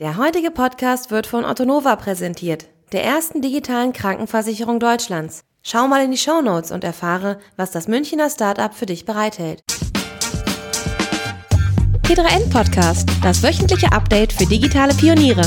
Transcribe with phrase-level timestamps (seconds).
[0.00, 5.44] Der heutige Podcast wird von Ottonova präsentiert, der ersten digitalen Krankenversicherung Deutschlands.
[5.62, 9.62] Schau mal in die Show Notes und erfahre, was das Münchner Startup für dich bereithält.
[12.04, 15.42] T3N Podcast, das wöchentliche Update für digitale Pioniere.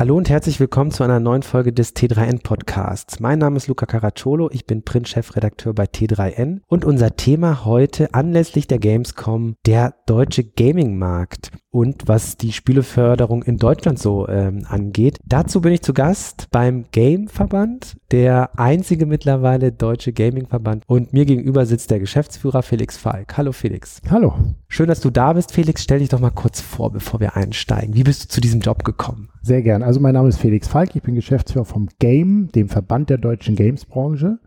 [0.00, 3.20] Hallo und herzlich willkommen zu einer neuen Folge des T3N Podcasts.
[3.20, 8.66] Mein Name ist Luca Caracciolo, ich bin Print-Chefredakteur bei T3N und unser Thema heute anlässlich
[8.66, 15.18] der Gamescom der deutsche Gaming-Markt und was die Spieleförderung in Deutschland so ähm, angeht.
[15.26, 21.66] Dazu bin ich zu Gast beim Game-Verband, der einzige mittlerweile deutsche Gaming-Verband und mir gegenüber
[21.66, 23.36] sitzt der Geschäftsführer Felix Falk.
[23.36, 24.00] Hallo Felix.
[24.08, 24.32] Hallo.
[24.72, 25.50] Schön, dass du da bist.
[25.50, 27.96] Felix, stell dich doch mal kurz vor, bevor wir einsteigen.
[27.96, 29.28] Wie bist du zu diesem Job gekommen?
[29.42, 29.82] Sehr gern.
[29.82, 33.56] Also mein Name ist Felix Falk, ich bin Geschäftsführer vom Game, dem Verband der deutschen
[33.56, 34.38] Games-Branche.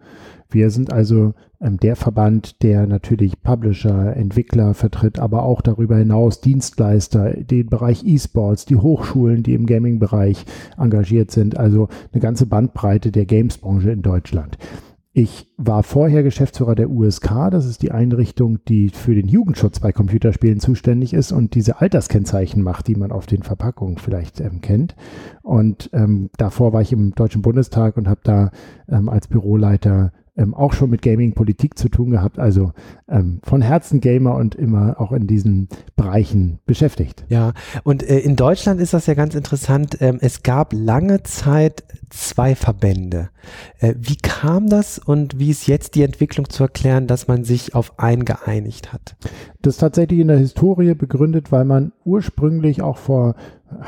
[0.49, 6.39] Wir sind also ähm, der Verband, der natürlich Publisher, Entwickler vertritt, aber auch darüber hinaus
[6.39, 10.45] Dienstleister, den Bereich E-Sports, die Hochschulen, die im Gaming-Bereich
[10.77, 14.57] engagiert sind, also eine ganze Bandbreite der Games-Branche in Deutschland.
[15.15, 19.91] Ich war vorher Geschäftsführer der USK, das ist die Einrichtung, die für den Jugendschutz bei
[19.91, 24.95] Computerspielen zuständig ist und diese Alterskennzeichen macht, die man auf den Verpackungen vielleicht ähm, kennt.
[25.43, 28.49] Und ähm, davor war ich im Deutschen Bundestag und habe da
[28.89, 32.71] ähm, als Büroleiter ähm, auch schon mit Gaming-Politik zu tun gehabt, also
[33.07, 37.25] ähm, von Herzen Gamer und immer auch in diesen Bereichen beschäftigt.
[37.29, 37.53] Ja,
[37.83, 39.97] und äh, in Deutschland ist das ja ganz interessant.
[39.99, 43.29] Ähm, es gab lange Zeit zwei Verbände.
[43.79, 47.75] Äh, wie kam das und wie ist jetzt die Entwicklung zu erklären, dass man sich
[47.75, 49.15] auf einen geeinigt hat?
[49.61, 53.35] Das ist tatsächlich in der Historie begründet, weil man ursprünglich auch vor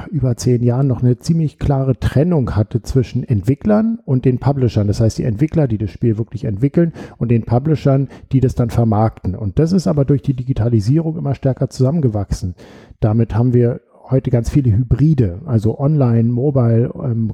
[0.10, 4.88] über zehn Jahren noch eine ziemlich klare Trennung hatte zwischen Entwicklern und den Publishern.
[4.88, 8.70] Das heißt, die Entwickler, die das Spiel wirklich entwickeln und den Publishern, die das dann
[8.70, 9.36] vermarkten.
[9.36, 12.56] Und das ist aber durch die Digitalisierung immer stärker zusammengewachsen.
[13.00, 17.34] Damit haben wir heute ganz viele Hybride, also Online, Mobile ähm,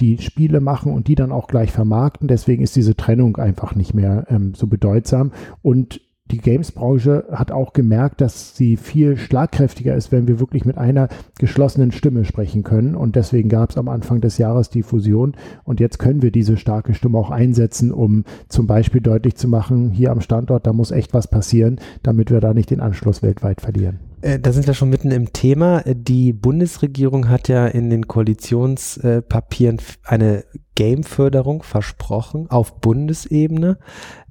[0.00, 2.28] die Spiele machen und die dann auch gleich vermarkten.
[2.28, 5.32] Deswegen ist diese Trennung einfach nicht mehr ähm, so bedeutsam.
[5.62, 10.76] Und die Games-Branche hat auch gemerkt, dass sie viel schlagkräftiger ist, wenn wir wirklich mit
[10.76, 11.08] einer
[11.38, 12.96] geschlossenen Stimme sprechen können.
[12.96, 15.36] Und deswegen gab es am Anfang des Jahres die Fusion.
[15.62, 19.90] Und jetzt können wir diese starke Stimme auch einsetzen, um zum Beispiel deutlich zu machen,
[19.90, 23.60] hier am Standort, da muss echt was passieren, damit wir da nicht den Anschluss weltweit
[23.60, 24.00] verlieren.
[24.22, 25.82] Äh, da sind wir schon mitten im Thema.
[25.86, 30.44] Die Bundesregierung hat ja in den Koalitionspapieren eine
[30.74, 33.78] Game-Förderung versprochen auf Bundesebene.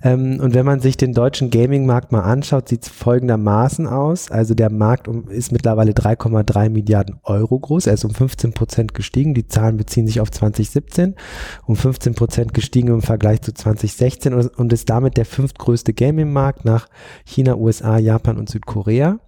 [0.01, 4.31] Ähm, und wenn man sich den deutschen Gaming-Markt mal anschaut, sieht es folgendermaßen aus.
[4.31, 7.87] Also der Markt ist mittlerweile 3,3 Milliarden Euro groß.
[7.87, 9.33] Er ist um 15 Prozent gestiegen.
[9.33, 11.15] Die Zahlen beziehen sich auf 2017.
[11.65, 16.87] Um 15 Prozent gestiegen im Vergleich zu 2016 und ist damit der fünftgrößte Gaming-Markt nach
[17.25, 19.19] China, USA, Japan und Südkorea.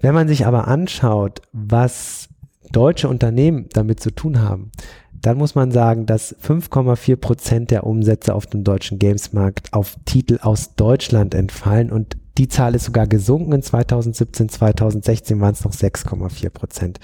[0.00, 2.28] Wenn man sich aber anschaut, was
[2.70, 4.70] deutsche Unternehmen damit zu tun haben,
[5.12, 10.38] dann muss man sagen, dass 5,4 Prozent der Umsätze auf dem deutschen Gamesmarkt auf Titel
[10.42, 15.72] aus Deutschland entfallen und die Zahl ist sogar gesunken in 2017, 2016 waren es noch
[15.72, 17.00] 6,4 Prozent.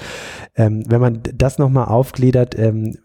[0.54, 2.98] Ähm, wenn man das nochmal aufgliedert, ähm,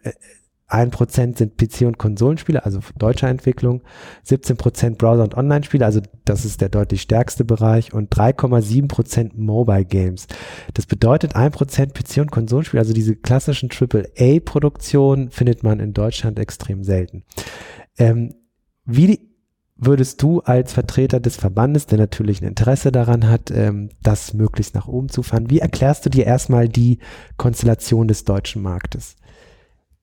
[0.70, 3.82] ein Prozent sind PC- und Konsolenspiele, also deutscher Entwicklung,
[4.24, 9.38] 17 Prozent Browser- und Online-Spiele, also das ist der deutlich stärkste Bereich und 3,7 Prozent
[9.38, 10.28] Mobile Games.
[10.76, 16.38] Das bedeutet, ein Prozent PC- und Konsolenspiele, also diese klassischen AAA-Produktionen findet man in Deutschland
[16.38, 17.24] extrem selten.
[17.98, 18.36] Ähm,
[18.86, 19.28] wie
[19.76, 24.76] würdest du als Vertreter des Verbandes, der natürlich ein Interesse daran hat, ähm, das möglichst
[24.76, 27.00] nach oben zu fahren, wie erklärst du dir erstmal die
[27.38, 29.16] Konstellation des deutschen Marktes?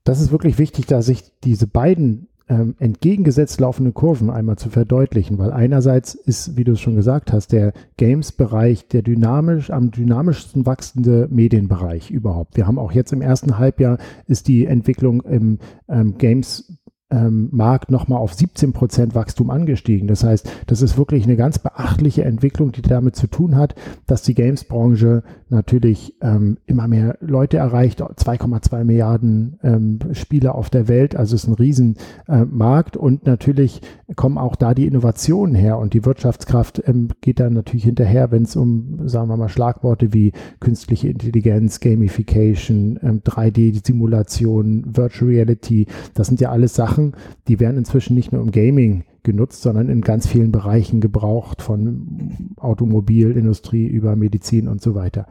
[0.07, 5.37] Das ist wirklich wichtig, da sich diese beiden ähm, entgegengesetzt laufenden Kurven einmal zu verdeutlichen,
[5.39, 10.65] weil einerseits ist, wie du es schon gesagt hast, der Games-Bereich der dynamisch, am dynamischsten
[10.65, 12.57] wachsende Medienbereich überhaupt.
[12.57, 15.59] Wir haben auch jetzt im ersten Halbjahr ist die Entwicklung im
[15.89, 16.79] ähm, Games
[17.11, 20.09] ähm, Markt nochmal auf 17 Prozent Wachstum angestiegen.
[20.09, 23.75] Das heißt, das ist wirklich eine ganz beachtliche Entwicklung, die damit zu tun hat,
[24.07, 30.89] dass die Games-Branche natürlich ähm, immer mehr Leute erreicht, 2,2 Milliarden ähm, Spieler auf der
[30.89, 33.83] Welt, also es ist ein Riesenmarkt äh, und natürlich
[34.17, 35.79] kommen auch da die Innovationen her.
[35.79, 40.13] Und die Wirtschaftskraft ähm, geht dann natürlich hinterher, wenn es um, sagen wir mal, Schlagworte
[40.13, 47.13] wie künstliche Intelligenz, Gamification, 3D-Simulation, ähm, Virtual Reality, das sind ja alles Sachen, Sachen,
[47.49, 52.55] die werden inzwischen nicht nur im Gaming genutzt, sondern in ganz vielen Bereichen gebraucht, von
[52.57, 55.27] Automobilindustrie über Medizin und so weiter.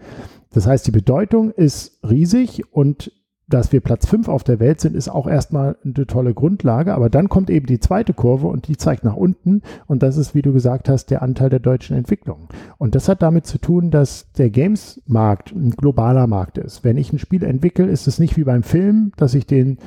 [0.51, 3.11] Das heißt, die Bedeutung ist riesig und
[3.47, 7.11] dass wir Platz 5 auf der Welt sind, ist auch erstmal eine tolle Grundlage, aber
[7.11, 10.41] dann kommt eben die zweite Kurve und die zeigt nach unten und das ist, wie
[10.41, 12.47] du gesagt hast, der Anteil der deutschen Entwicklung.
[12.79, 16.83] Und das hat damit zu tun, dass der Games-Markt ein globaler Markt ist.
[16.83, 19.77] Wenn ich ein Spiel entwickle, ist es nicht wie beim Film, dass ich den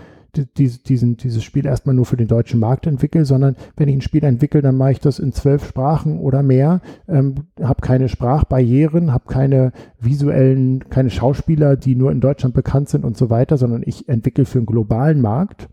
[0.46, 4.00] die, diesen, dieses Spiel erstmal nur für den deutschen Markt entwickle, sondern wenn ich ein
[4.00, 9.12] Spiel entwickle, dann mache ich das in zwölf Sprachen oder mehr, ähm, habe keine Sprachbarrieren,
[9.12, 13.82] habe keine visuellen, keine Schauspieler, die nur in Deutschland bekannt sind und so weiter, sondern
[13.84, 15.68] ich entwickle für einen globalen Markt.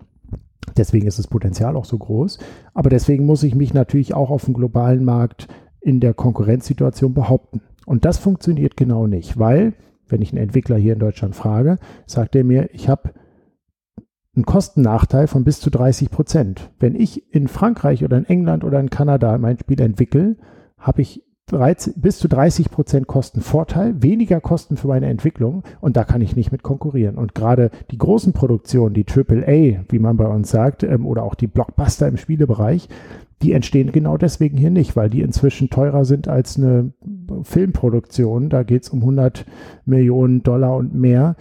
[0.78, 2.40] Deswegen ist das Potenzial auch so groß.
[2.74, 5.48] Aber deswegen muss ich mich natürlich auch auf dem globalen Markt
[5.80, 7.62] in der Konkurrenzsituation behaupten.
[7.86, 9.74] Und das funktioniert genau nicht, weil,
[10.08, 11.78] wenn ich einen Entwickler hier in Deutschland frage,
[12.08, 13.12] sagt er mir, ich habe
[14.36, 16.70] einen Kostennachteil von bis zu 30 Prozent.
[16.80, 20.36] Wenn ich in Frankreich oder in England oder in Kanada mein Spiel entwickle,
[20.78, 26.04] habe ich 13, bis zu 30 Prozent Kostenvorteil, weniger Kosten für meine Entwicklung und da
[26.04, 27.18] kann ich nicht mit konkurrieren.
[27.18, 31.36] Und gerade die großen Produktionen, die AAA, wie man bei uns sagt, ähm, oder auch
[31.36, 32.90] die Blockbuster im Spielebereich,
[33.42, 36.94] die entstehen genau deswegen hier nicht, weil die inzwischen teurer sind als eine
[37.44, 38.50] Filmproduktion.
[38.50, 39.46] Da geht es um 100
[39.86, 41.36] Millionen Dollar und mehr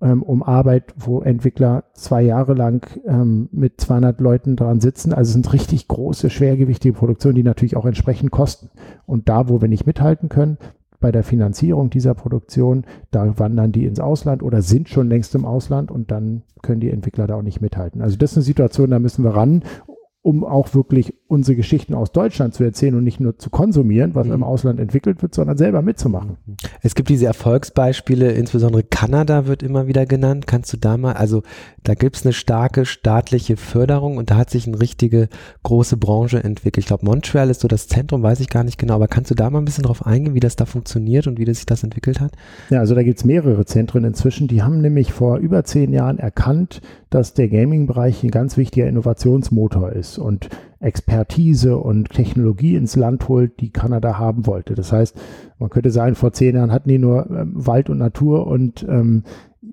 [0.00, 5.12] ähm, um Arbeit, wo Entwickler zwei Jahre lang ähm, mit 200 Leuten dran sitzen.
[5.12, 8.70] Also es sind richtig große, schwergewichtige Produktionen, die natürlich auch entsprechend kosten.
[9.06, 10.58] Und da, wo wir nicht mithalten können,
[11.00, 15.44] bei der Finanzierung dieser Produktion, da wandern die ins Ausland oder sind schon längst im
[15.44, 18.02] Ausland und dann können die Entwickler da auch nicht mithalten.
[18.02, 19.62] Also das ist eine Situation, da müssen wir ran
[20.26, 24.26] um auch wirklich unsere Geschichten aus Deutschland zu erzählen und nicht nur zu konsumieren, was
[24.26, 24.32] mhm.
[24.32, 26.36] im Ausland entwickelt wird, sondern selber mitzumachen.
[26.82, 30.48] Es gibt diese Erfolgsbeispiele, insbesondere Kanada wird immer wieder genannt.
[30.48, 31.44] Kannst du da mal, also
[31.84, 35.28] da gibt es eine starke staatliche Förderung und da hat sich eine richtige
[35.62, 36.78] große Branche entwickelt.
[36.78, 39.36] Ich glaube, Montreal ist so das Zentrum, weiß ich gar nicht genau, aber kannst du
[39.36, 41.84] da mal ein bisschen drauf eingehen, wie das da funktioniert und wie das sich das
[41.84, 42.32] entwickelt hat?
[42.70, 46.18] Ja, also da gibt es mehrere Zentren inzwischen, die haben nämlich vor über zehn Jahren
[46.18, 46.80] erkannt,
[47.10, 50.48] dass der Gaming-Bereich ein ganz wichtiger Innovationsmotor ist und
[50.80, 54.74] Expertise und Technologie ins Land holt, die Kanada haben wollte.
[54.74, 55.16] Das heißt,
[55.58, 59.24] man könnte sagen, vor zehn Jahren hatten die nur ähm, Wald und Natur und ähm,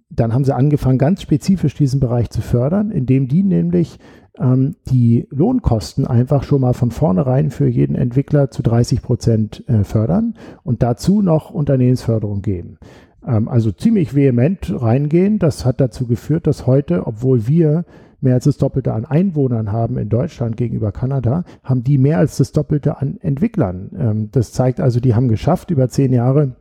[0.09, 3.99] dann haben sie angefangen, ganz spezifisch diesen Bereich zu fördern, indem die nämlich
[4.39, 9.83] ähm, die Lohnkosten einfach schon mal von vornherein für jeden Entwickler zu 30 Prozent äh,
[9.83, 12.77] fördern und dazu noch Unternehmensförderung geben.
[13.25, 15.39] Ähm, also ziemlich vehement reingehen.
[15.39, 17.85] Das hat dazu geführt, dass heute, obwohl wir
[18.23, 22.37] mehr als das Doppelte an Einwohnern haben in Deutschland gegenüber Kanada, haben die mehr als
[22.37, 23.91] das Doppelte an Entwicklern.
[23.97, 26.55] Ähm, das zeigt also, die haben geschafft, über zehn Jahre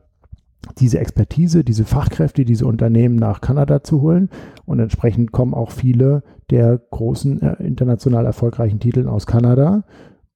[0.79, 4.29] diese Expertise, diese Fachkräfte, diese Unternehmen nach Kanada zu holen.
[4.65, 9.85] Und entsprechend kommen auch viele der großen äh, international erfolgreichen Titel aus Kanada.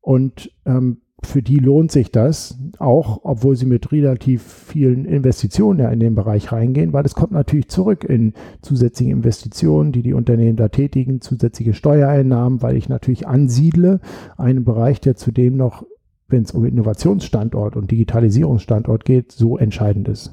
[0.01, 5.91] Und ähm, für die lohnt sich das, auch obwohl sie mit relativ vielen Investitionen ja
[5.91, 8.33] in den Bereich reingehen, weil es kommt natürlich zurück in
[8.63, 14.01] zusätzliche Investitionen, die die Unternehmen da tätigen, zusätzliche Steuereinnahmen, weil ich natürlich ansiedle,
[14.37, 15.85] einen Bereich, der zudem noch,
[16.29, 20.33] wenn es um Innovationsstandort und Digitalisierungsstandort geht, so entscheidend ist.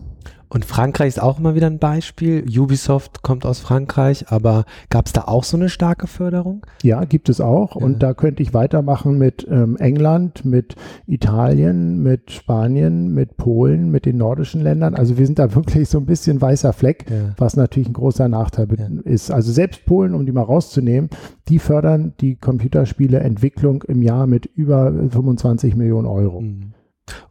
[0.54, 2.46] Und Frankreich ist auch immer wieder ein Beispiel.
[2.48, 6.64] Ubisoft kommt aus Frankreich, aber gab es da auch so eine starke Förderung?
[6.84, 7.76] Ja, gibt es auch.
[7.76, 7.84] Ja.
[7.84, 10.76] Und da könnte ich weitermachen mit ähm, England, mit
[11.08, 14.94] Italien, mit Spanien, mit Polen, mit den nordischen Ländern.
[14.94, 17.34] Also wir sind da wirklich so ein bisschen weißer Fleck, ja.
[17.38, 18.88] was natürlich ein großer Nachteil ja.
[19.06, 19.32] ist.
[19.32, 21.10] Also selbst Polen, um die mal rauszunehmen,
[21.48, 26.42] die fördern die Computerspieleentwicklung im Jahr mit über 25 Millionen Euro.
[26.42, 26.74] Mhm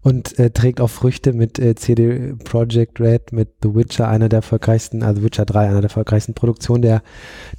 [0.02, 4.38] und äh, trägt auch Früchte mit äh, CD Projekt Red, mit The Witcher, einer der
[4.38, 7.02] erfolgreichsten, also Witcher 3, einer der erfolgreichsten Produktionen der,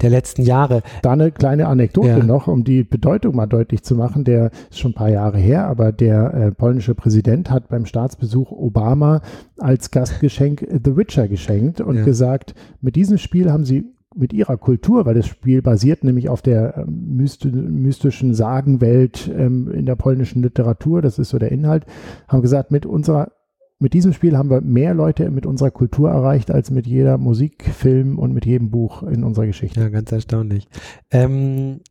[0.01, 0.83] der letzten Jahre.
[1.01, 2.23] Da eine kleine Anekdote ja.
[2.23, 4.23] noch, um die Bedeutung mal deutlich zu machen.
[4.23, 8.51] Der ist schon ein paar Jahre her, aber der äh, polnische Präsident hat beim Staatsbesuch
[8.51, 9.21] Obama
[9.57, 12.03] als Gastgeschenk The Witcher geschenkt und ja.
[12.03, 16.41] gesagt, mit diesem Spiel haben sie mit ihrer Kultur, weil das Spiel basiert nämlich auf
[16.41, 21.85] der ähm, mystischen Sagenwelt ähm, in der polnischen Literatur, das ist so der Inhalt,
[22.27, 23.31] haben gesagt, mit unserer
[23.79, 27.65] mit diesem Spiel haben wir mehr Leute mit unserer Kultur erreicht als mit jeder Musik,
[27.65, 29.81] Film und mit jedem Buch in unserer Geschichte.
[29.81, 30.69] Ja, ganz erstaunlich.
[31.11, 31.81] Ähm,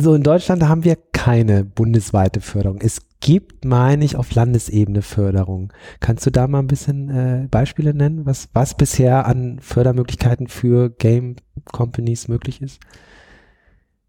[0.00, 2.80] so in Deutschland haben wir keine bundesweite Förderung.
[2.80, 5.72] Es gibt, meine ich, auf Landesebene Förderung.
[5.98, 10.90] Kannst du da mal ein bisschen äh, Beispiele nennen, was, was bisher an Fördermöglichkeiten für
[10.90, 12.80] Game Companies möglich ist?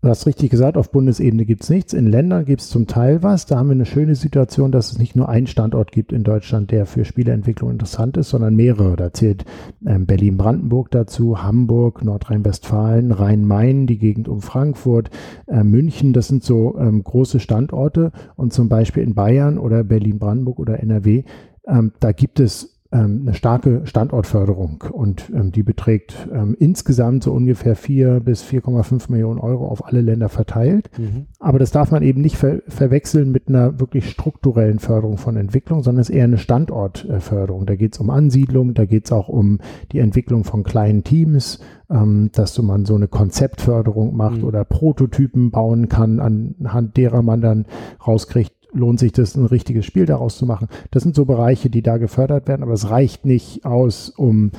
[0.01, 1.91] Du hast richtig gesagt, auf Bundesebene gibt es nichts.
[1.91, 3.47] In Ländern gibt es zum Teil was.
[3.47, 6.71] Da haben wir eine schöne Situation, dass es nicht nur einen Standort gibt in Deutschland,
[6.71, 8.95] der für Spieleentwicklung interessant ist, sondern mehrere.
[8.95, 9.43] Da zählt
[9.85, 15.09] ähm, Berlin-Brandenburg dazu, Hamburg, Nordrhein-Westfalen, Rhein-Main, die Gegend um Frankfurt,
[15.47, 16.13] äh, München.
[16.13, 18.13] Das sind so ähm, große Standorte.
[18.37, 21.23] Und zum Beispiel in Bayern oder Berlin-Brandenburg oder NRW,
[21.67, 27.75] ähm, da gibt es eine starke Standortförderung und ähm, die beträgt ähm, insgesamt so ungefähr
[27.75, 30.89] 4 bis 4,5 Millionen Euro auf alle Länder verteilt.
[30.97, 31.27] Mhm.
[31.39, 35.83] Aber das darf man eben nicht ver verwechseln mit einer wirklich strukturellen Förderung von Entwicklung,
[35.83, 37.67] sondern es ist eher eine Standortförderung.
[37.67, 39.59] Da geht es um Ansiedlung, da geht es auch um
[39.91, 41.59] die Entwicklung von kleinen Teams,
[41.91, 44.45] ähm, dass so man so eine Konzeptförderung macht mhm.
[44.45, 47.65] oder Prototypen bauen kann, anhand derer man dann
[48.05, 50.67] rauskriegt, lohnt sich das, ein richtiges Spiel daraus zu machen.
[50.91, 54.51] Das sind so Bereiche, die da gefördert werden, aber es reicht nicht aus, um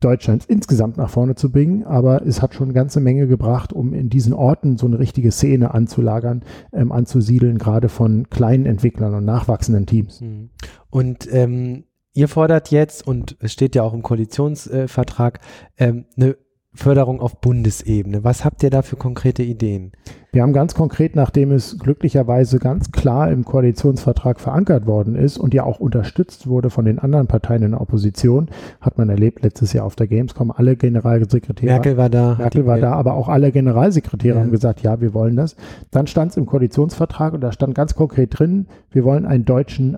[0.00, 3.94] Deutschland insgesamt nach vorne zu bringen, aber es hat schon eine ganze Menge gebracht, um
[3.94, 9.24] in diesen Orten so eine richtige Szene anzulagern, ähm, anzusiedeln, gerade von kleinen Entwicklern und
[9.24, 10.20] nachwachsenden Teams.
[10.20, 10.50] Hm.
[10.90, 15.40] Und ähm, ihr fordert jetzt, und es steht ja auch im Koalitionsvertrag,
[15.78, 16.36] ähm, eine
[16.76, 18.24] Förderung auf Bundesebene.
[18.24, 19.92] Was habt ihr da für konkrete Ideen?
[20.36, 25.54] Wir haben ganz konkret, nachdem es glücklicherweise ganz klar im Koalitionsvertrag verankert worden ist und
[25.54, 28.50] ja auch unterstützt wurde von den anderen Parteien in der Opposition,
[28.82, 31.72] hat man erlebt letztes Jahr auf der Gamescom, alle Generalsekretäre.
[31.72, 32.34] Merkel war da.
[32.34, 34.42] Merkel war da, aber auch alle Generalsekretäre ja.
[34.42, 35.56] haben gesagt, ja, wir wollen das.
[35.90, 39.96] Dann stand es im Koalitionsvertrag und da stand ganz konkret drin, wir wollen einen deutschen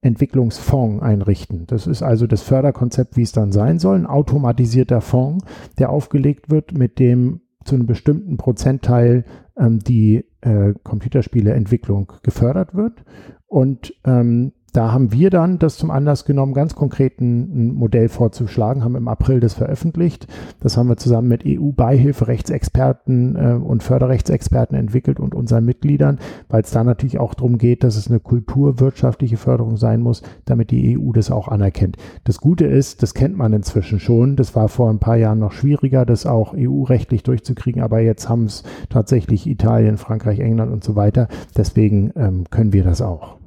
[0.00, 1.66] Entwicklungsfonds einrichten.
[1.66, 5.44] Das ist also das Förderkonzept, wie es dann sein soll, ein automatisierter Fonds,
[5.78, 9.24] der aufgelegt wird, mit dem zu einem bestimmten Prozentteil
[9.56, 13.04] ähm, die äh, Computerspieleentwicklung gefördert wird.
[13.46, 18.82] Und ähm, da haben wir dann das zum Anlass genommen, ganz konkret ein, Modell vorzuschlagen,
[18.82, 20.26] haben im April das veröffentlicht.
[20.60, 26.70] Das haben wir zusammen mit EU-Beihilferechtsexperten äh, und Förderrechtsexperten entwickelt und unseren Mitgliedern, weil es
[26.70, 31.12] da natürlich auch darum geht, dass es eine kulturwirtschaftliche Förderung sein muss, damit die EU
[31.12, 31.98] das auch anerkennt.
[32.24, 34.36] Das Gute ist, das kennt man inzwischen schon.
[34.36, 38.44] Das war vor ein paar Jahren noch schwieriger, das auch EU-rechtlich durchzukriegen, aber jetzt haben
[38.44, 41.28] es tatsächlich Italien, Frankreich, England und so weiter.
[41.56, 43.41] Deswegen ähm, können wir das auch.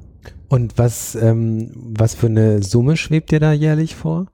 [0.50, 4.28] Und was, ähm, was für eine Summe schwebt dir da jährlich vor?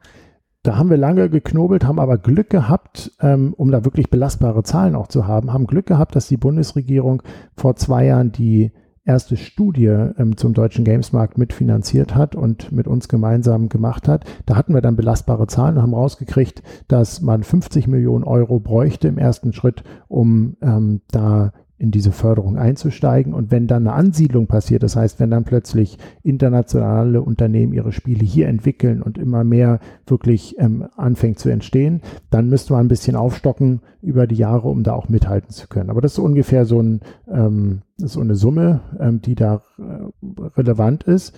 [0.64, 4.96] Da haben wir lange geknobelt, haben aber Glück gehabt, ähm, um da wirklich belastbare Zahlen
[4.96, 7.24] auch zu haben, haben Glück gehabt, dass die Bundesregierung
[7.56, 8.72] vor zwei Jahren die
[9.04, 14.26] erste Studie ähm, zum deutschen Gamesmarkt mitfinanziert hat und mit uns gemeinsam gemacht hat.
[14.46, 19.08] Da hatten wir dann belastbare Zahlen und haben rausgekriegt, dass man 50 Millionen Euro bräuchte
[19.08, 23.34] im ersten Schritt, um ähm, da in diese Förderung einzusteigen.
[23.34, 28.24] Und wenn dann eine Ansiedlung passiert, das heißt, wenn dann plötzlich internationale Unternehmen ihre Spiele
[28.24, 33.16] hier entwickeln und immer mehr wirklich ähm, anfängt zu entstehen, dann müsste man ein bisschen
[33.16, 35.90] aufstocken über die Jahre, um da auch mithalten zu können.
[35.90, 41.04] Aber das ist ungefähr so, ein, ähm, so eine Summe, ähm, die da äh, relevant
[41.04, 41.34] ist.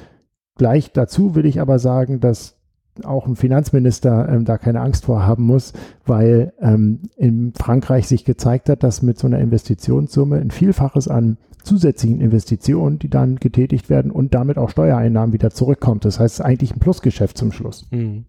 [0.57, 2.59] Gleich dazu will ich aber sagen, dass
[3.03, 5.73] auch ein Finanzminister ähm, da keine Angst vor haben muss,
[6.05, 11.37] weil ähm, in Frankreich sich gezeigt hat, dass mit so einer Investitionssumme ein Vielfaches an
[11.63, 16.05] zusätzlichen Investitionen, die dann getätigt werden und damit auch Steuereinnahmen wieder zurückkommt.
[16.05, 17.87] Das heißt, eigentlich ein Plusgeschäft zum Schluss.
[17.91, 18.25] Mhm.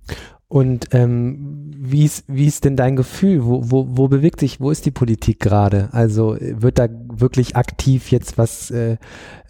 [0.55, 3.45] Und ähm, wie, ist, wie ist denn dein Gefühl?
[3.45, 5.89] Wo, wo, wo bewegt sich, wo ist die Politik gerade?
[5.91, 8.99] Also wird da wirklich aktiv jetzt was äh,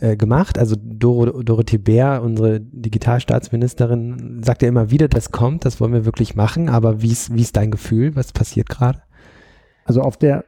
[0.01, 0.59] äh, gemacht?
[0.59, 6.07] Also Doro, Dorothee Bär, unsere Digitalstaatsministerin, sagt ja immer wieder, das kommt, das wollen wir
[6.07, 6.71] wirklich machen.
[6.71, 8.17] Aber wie ist, wie ist dein Gefühl?
[8.17, 9.03] Was passiert gerade?
[9.85, 10.47] Also auf der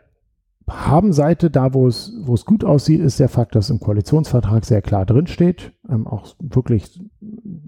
[0.69, 4.83] Haben-Seite, da wo es, wo es gut aussieht, ist der Fakt, dass im Koalitionsvertrag sehr
[4.83, 7.01] klar drinsteht, ähm, auch wirklich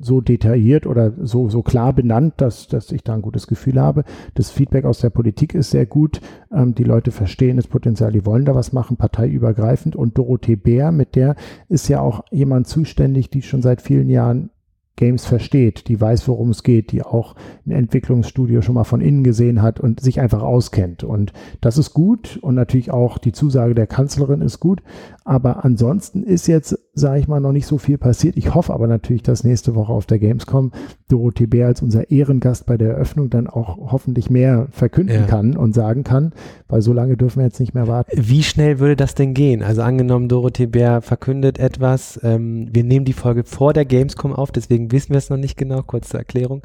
[0.01, 4.03] so detailliert oder so, so klar benannt, dass, dass ich da ein gutes Gefühl habe.
[4.35, 6.21] Das Feedback aus der Politik ist sehr gut.
[6.53, 9.95] Ähm, die Leute verstehen das Potenzial, die wollen da was machen, parteiübergreifend.
[9.95, 11.37] Und Dorothee Bär, mit der
[11.69, 14.51] ist ja auch jemand zuständig, die schon seit vielen Jahren
[14.99, 17.35] Games versteht, die weiß, worum es geht, die auch
[17.67, 21.05] ein Entwicklungsstudio schon mal von innen gesehen hat und sich einfach auskennt.
[21.05, 24.83] Und das ist gut und natürlich auch die Zusage der Kanzlerin ist gut.
[25.29, 28.39] Aber ansonsten ist jetzt, sage ich mal, noch nicht so viel passiert.
[28.39, 30.73] Ich hoffe aber natürlich, dass nächste Woche auf der Gamescom
[31.11, 35.27] Dorothee Bär als unser Ehrengast bei der Eröffnung dann auch hoffentlich mehr verkünden ja.
[35.27, 36.33] kann und sagen kann,
[36.67, 38.11] weil so lange dürfen wir jetzt nicht mehr warten.
[38.15, 39.63] Wie schnell würde das denn gehen?
[39.63, 42.19] Also angenommen, Dorothee Bär verkündet etwas.
[42.23, 45.59] Ähm, wir nehmen die Folge vor der Gamescom auf, deswegen wissen wir es noch nicht
[45.59, 46.63] genau, kurze Erklärung.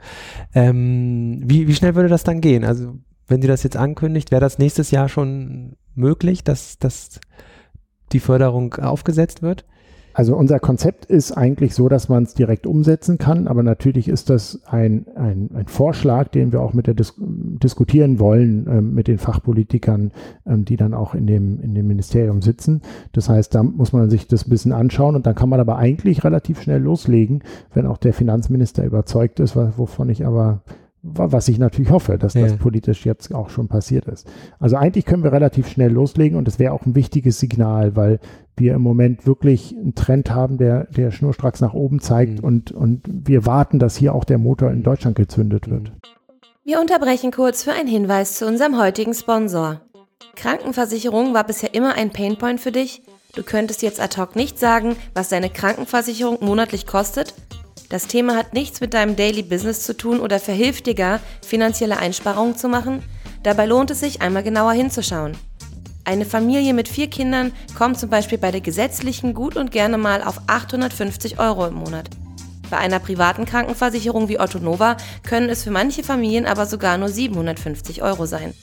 [0.55, 2.63] Ähm, wie, wie schnell würde das dann gehen?
[2.63, 2.93] Also
[3.27, 7.20] wenn sie das jetzt ankündigt, wäre das nächstes Jahr schon möglich, dass, dass
[8.13, 9.65] die Förderung aufgesetzt wird?
[10.15, 14.29] Also unser Konzept ist eigentlich so, dass man es direkt umsetzen kann, aber natürlich ist
[14.29, 19.08] das ein, ein, ein Vorschlag, den wir auch mit der Dis diskutieren wollen ähm, mit
[19.08, 20.12] den Fachpolitikern,
[20.46, 22.84] ähm, die dann auch in dem, in dem Ministerium sitzen.
[23.12, 25.77] Das heißt, da muss man sich das ein bisschen anschauen und dann kann man aber
[25.77, 27.43] eigentlich relativ schnell loslegen,
[27.74, 30.62] wenn auch der Finanzminister überzeugt ist, wovon ich aber
[31.03, 32.43] was ich natürlich hoffe, dass ja.
[32.43, 34.25] das politisch jetzt auch schon passiert ist.
[34.60, 38.19] Also eigentlich können wir relativ schnell loslegen und das wäre auch ein wichtiges Signal, weil
[38.55, 42.45] wir im Moment wirklich einen Trend haben, der, der schnurstracks nach oben zeigt mhm.
[42.45, 45.91] und, und wir warten, dass hier auch der Motor in Deutschland gezündet wird.
[46.63, 49.81] Wir unterbrechen kurz für einen Hinweis zu unserem heutigen Sponsor.
[50.38, 53.01] Krankenversicherung war bisher immer ein Painpoint für dich?
[53.36, 57.33] Du könntest jetzt ad hoc nicht sagen, was deine Krankenversicherung monatlich kostet?
[57.93, 61.97] Das Thema hat nichts mit deinem Daily Business zu tun oder verhilft dir gar, finanzielle
[61.97, 63.03] Einsparungen zu machen?
[63.43, 65.38] Dabei lohnt es sich, einmal genauer hinzuschauen.
[66.03, 70.23] Eine Familie mit vier Kindern kommt zum Beispiel bei der gesetzlichen gut und gerne mal
[70.23, 72.09] auf 850 Euro im Monat.
[72.71, 77.09] Bei einer privaten Krankenversicherung wie Otto Nova können es für manche Familien aber sogar nur
[77.09, 78.55] 750 Euro sein.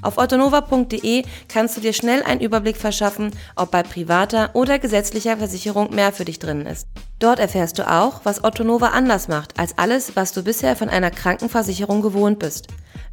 [0.00, 5.92] Auf ottonova.de kannst du dir schnell einen Überblick verschaffen, ob bei privater oder gesetzlicher Versicherung
[5.92, 6.86] mehr für dich drin ist.
[7.20, 11.10] Dort erfährst du auch, was Ottonova anders macht als alles, was du bisher von einer
[11.10, 12.68] Krankenversicherung gewohnt bist.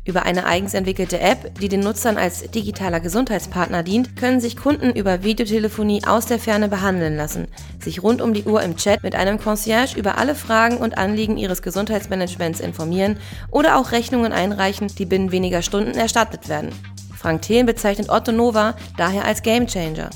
[0.06, 4.92] Über eine eigens entwickelte App, die den Nutzern als digitaler Gesundheitspartner dient, können sich Kunden
[4.92, 7.50] über Videotelefonie aus der Ferne behandeln lassen,
[7.84, 11.36] sich rund um die Uhr im Chat mit einem Concierge über alle Fragen und Anliegen
[11.36, 13.18] ihres Gesundheitsmanagements informieren
[13.52, 16.70] oder auch Rechnungen einreichen, die binnen weniger Stunden erstattet werden.
[17.14, 20.10] Frank Thelen bezeichnet Otto Nova daher als Gamechanger.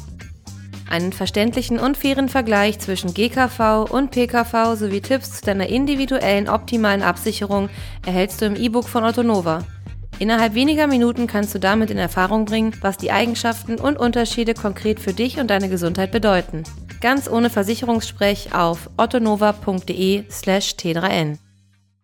[0.92, 7.02] Einen verständlichen und fairen Vergleich zwischen GKV und PKV sowie Tipps zu deiner individuellen optimalen
[7.02, 7.70] Absicherung
[8.06, 9.60] erhältst du im E-Book von Otto Nova.
[10.20, 15.00] Innerhalb weniger Minuten kannst du damit in Erfahrung bringen, was die Eigenschaften und Unterschiede konkret
[15.00, 16.64] für dich und deine Gesundheit bedeuten.
[17.00, 21.38] Ganz ohne Versicherungssprech auf ottonova.de/t3n.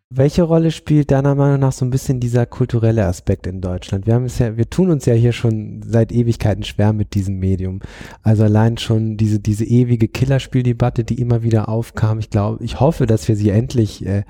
[0.09, 4.07] Welche Rolle spielt deiner Meinung nach so ein bisschen dieser kulturelle Aspekt in Deutschland?
[4.07, 7.39] Wir haben es ja, wir tun uns ja hier schon seit Ewigkeiten schwer mit diesem
[7.39, 7.81] Medium.
[8.23, 12.19] Also allein schon diese, diese ewige Killerspieldebatte, die immer wieder aufkam.
[12.19, 14.23] Ich glaube, ich hoffe, dass wir sie endlich äh,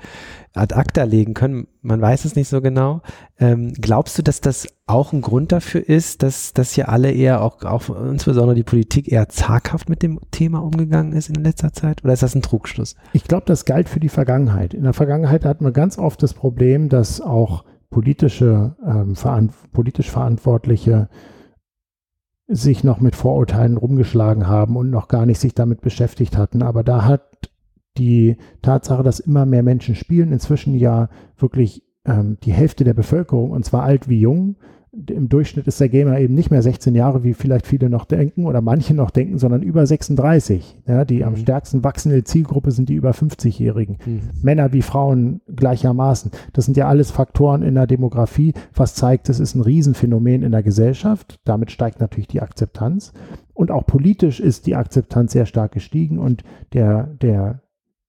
[0.58, 1.68] ad acta legen können.
[1.82, 3.02] Man weiß es nicht so genau.
[3.38, 7.42] Ähm, glaubst du, dass das auch ein Grund dafür ist, dass, dass hier alle eher
[7.42, 12.04] auch, auch insbesondere die Politik eher zaghaft mit dem Thema umgegangen ist in letzter Zeit?
[12.04, 12.96] Oder ist das ein Trugschluss?
[13.12, 14.74] Ich glaube, das galt für die Vergangenheit.
[14.74, 20.10] In der Vergangenheit hatten wir ganz oft das Problem, dass auch politische, ähm, veran politisch
[20.10, 21.08] Verantwortliche
[22.48, 26.62] sich noch mit Vorurteilen rumgeschlagen haben und noch gar nicht sich damit beschäftigt hatten.
[26.62, 27.47] Aber da hat
[27.98, 33.50] die Tatsache, dass immer mehr Menschen spielen, inzwischen ja wirklich ähm, die Hälfte der Bevölkerung,
[33.50, 34.56] und zwar alt wie jung,
[35.06, 38.46] im Durchschnitt ist der Gamer eben nicht mehr 16 Jahre, wie vielleicht viele noch denken
[38.46, 40.78] oder manche noch denken, sondern über 36.
[40.86, 41.24] Ja, die mhm.
[41.24, 43.98] am stärksten wachsende Zielgruppe sind die über 50-Jährigen.
[44.04, 44.20] Mhm.
[44.42, 46.30] Männer wie Frauen gleichermaßen.
[46.52, 50.52] Das sind ja alles Faktoren in der Demografie, was zeigt, es ist ein Riesenphänomen in
[50.52, 51.38] der Gesellschaft.
[51.44, 53.12] Damit steigt natürlich die Akzeptanz.
[53.54, 57.60] Und auch politisch ist die Akzeptanz sehr stark gestiegen und der, der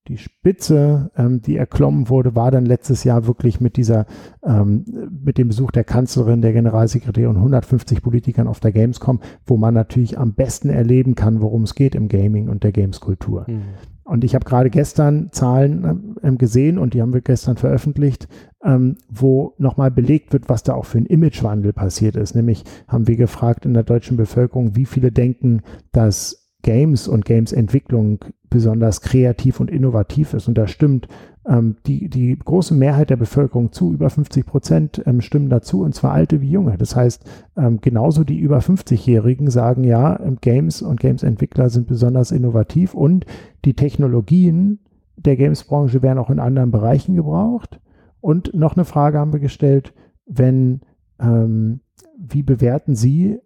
[0.10, 4.08] die Spitze, ähm, die erklommen wurde, war dann letztes Jahr wirklich mit dieser,
[4.43, 4.84] ähm,
[5.24, 9.76] mit dem Besuch der Kanzlerin, der Generalsekretärin und 150 Politikern auf der Gamescom, wo man
[9.76, 13.45] natürlich am besten erleben kann, worum es geht im Gaming und der Gameskultur.
[13.48, 13.62] Mhm.
[14.04, 18.28] Und ich habe gerade gestern Zahlen ähm, gesehen und die haben wir gestern veröffentlicht,
[18.63, 22.36] ähm, wo nochmal belegt wird, was da auch für ein Imagewandel passiert ist.
[22.36, 28.19] Nämlich haben wir gefragt in der deutschen Bevölkerung, wie viele denken, dass Games und Games-Entwicklung
[28.50, 30.48] besonders kreativ und innovativ ist.
[30.48, 31.08] Und da stimmt
[31.48, 35.95] ähm, die, die große Mehrheit der Bevölkerung zu, über 50 Prozent ähm, stimmen dazu, und
[35.95, 36.78] zwar alte wie junge.
[36.78, 37.24] Das heißt,
[37.58, 43.26] ähm, genauso die über 50-Jährigen sagen, ja, ähm, Games und Games-Entwickler sind besonders innovativ und
[43.65, 44.80] die Technologien
[45.15, 47.80] der Games-Branche werden auch in anderen Bereichen gebraucht.
[48.22, 49.93] Und noch eine Frage haben wir gestellt,
[50.26, 50.82] wenn,
[51.19, 51.82] ähm,
[52.17, 53.39] wie bewerten Sie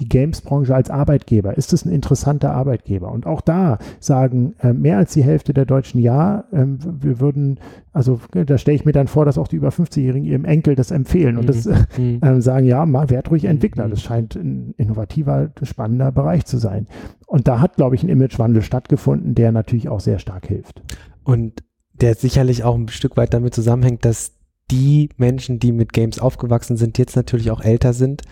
[0.00, 1.56] die Games-Branche als Arbeitgeber?
[1.56, 3.12] Ist es ein interessanter Arbeitgeber?
[3.12, 6.44] Und auch da sagen äh, mehr als die Hälfte der Deutschen ja.
[6.52, 7.60] Ähm, wir würden,
[7.92, 10.90] also da stelle ich mir dann vor, dass auch die über 50-Jährigen ihrem Enkel das
[10.90, 11.46] empfehlen und mhm.
[11.46, 12.18] das mhm.
[12.22, 13.86] äh, sagen, ja, mal werd ruhig Entwickler.
[13.86, 13.90] Mhm.
[13.90, 16.88] Das scheint ein innovativer, spannender Bereich zu sein.
[17.26, 20.82] Und da hat, glaube ich, ein Imagewandel stattgefunden, der natürlich auch sehr stark hilft.
[21.22, 24.32] Und der sicherlich auch ein Stück weit damit zusammenhängt, dass
[24.74, 28.22] die Menschen, die mit Games aufgewachsen sind, jetzt natürlich auch älter sind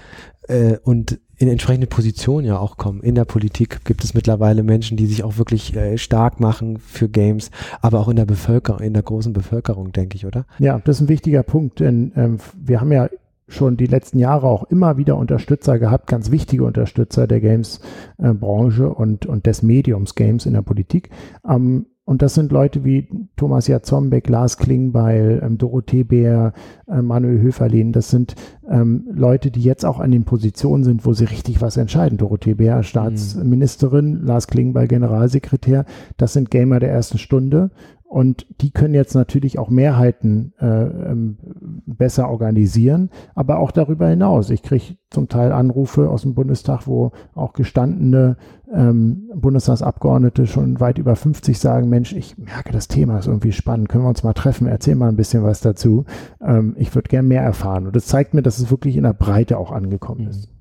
[0.49, 3.01] äh, und in entsprechende Positionen ja auch kommen.
[3.01, 7.09] In der Politik gibt es mittlerweile Menschen, die sich auch wirklich äh, stark machen für
[7.09, 10.45] Games, aber auch in der Bevölkerung, in der großen Bevölkerung, denke ich, oder?
[10.59, 13.09] Ja, das ist ein wichtiger Punkt, denn ähm, wir haben ja
[13.47, 18.87] schon die letzten Jahre auch immer wieder Unterstützer gehabt, ganz wichtige Unterstützer der Games-Branche äh,
[18.87, 21.11] und, und des Mediums Games in der Politik.
[21.49, 26.53] Ähm, und das sind Leute wie Thomas Jatzombeck, Lars Klingbeil, ähm, Dorothee Bär,
[26.87, 27.93] äh, Manuel Höferlin.
[27.93, 28.35] Das sind
[28.69, 32.19] ähm, Leute, die jetzt auch an den Positionen sind, wo sie richtig was entscheiden.
[32.19, 34.27] Dorothee Bär, Staatsministerin, mhm.
[34.27, 35.87] Lars Klingbeil, Generalsekretär.
[36.19, 37.71] Das sind Gamer der ersten Stunde.
[38.13, 41.39] Und die können jetzt natürlich auch Mehrheiten äh, ähm,
[41.87, 44.51] besser organisieren, aber auch darüber hinaus.
[44.51, 48.37] Ich kriege zum Teil Anrufe aus dem Bundestag, wo auch gestandene
[48.71, 53.89] ähm, Bundestagsabgeordnete schon weit über 50 sagen, Mensch, ich merke, das Thema ist irgendwie spannend,
[53.89, 56.05] können wir uns mal treffen, erzähl mal ein bisschen was dazu.
[56.43, 57.87] Ähm, ich würde gern mehr erfahren.
[57.87, 60.52] Und das zeigt mir, dass es wirklich in der Breite auch angekommen ist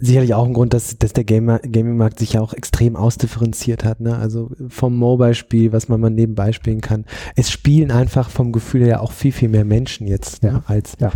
[0.00, 4.00] sicherlich auch ein Grund, dass, dass der Gaming-Markt sich ja auch extrem ausdifferenziert hat.
[4.00, 4.16] Ne?
[4.16, 7.04] Also vom Mobile-Spiel, was man mal nebenbei spielen kann.
[7.34, 10.48] Es spielen einfach vom Gefühl her auch viel, viel mehr Menschen jetzt ne?
[10.48, 10.54] ja.
[10.54, 10.62] ne?
[10.66, 11.10] als ja.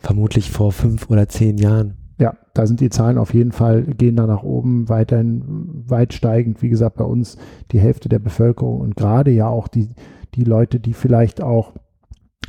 [0.00, 1.96] vermutlich vor fünf oder zehn Jahren.
[2.18, 6.62] Ja, da sind die Zahlen auf jeden Fall, gehen da nach oben, weiterhin weit steigend.
[6.62, 7.36] Wie gesagt, bei uns
[7.72, 9.90] die Hälfte der Bevölkerung und gerade ja auch die,
[10.34, 11.72] die Leute, die vielleicht auch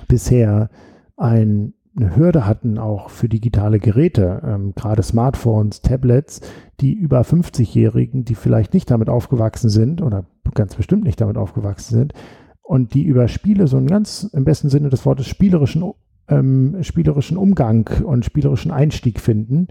[0.07, 0.69] bisher
[1.17, 6.41] ein eine Hürde hatten, auch für digitale Geräte, ähm, gerade Smartphones, Tablets,
[6.81, 11.95] die über 50-Jährigen, die vielleicht nicht damit aufgewachsen sind oder ganz bestimmt nicht damit aufgewachsen
[11.95, 12.13] sind
[12.61, 15.93] und die über Spiele so einen ganz im besten Sinne des Wortes spielerischen,
[16.27, 19.67] ähm, spielerischen Umgang und spielerischen Einstieg finden.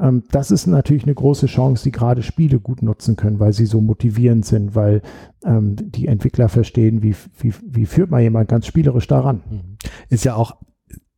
[0.00, 3.66] Ähm, das ist natürlich eine große Chance, die gerade Spiele gut nutzen können, weil sie
[3.66, 5.02] so motivierend sind, weil
[5.44, 9.42] ähm, die Entwickler verstehen, wie, wie, wie führt man jemand ganz spielerisch daran.
[9.50, 9.76] Mhm.
[10.08, 10.56] Ist ja auch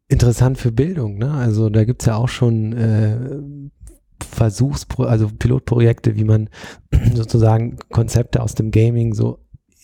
[0.08, 1.32] interessant für Bildung, ne?
[1.32, 3.18] Also da gibt's ja auch schon äh,
[4.22, 6.48] Versuchspro also Pilotprojekte, wie man
[7.14, 9.38] sozusagen Konzepte aus dem Gaming so